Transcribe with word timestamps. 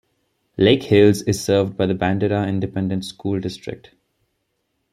Lakehills 0.57 1.21
is 1.27 1.43
served 1.43 1.77
by 1.77 1.85
the 1.85 1.93
Bandera 1.93 2.49
Independent 2.49 3.05
School 3.05 3.39
District. 3.39 3.91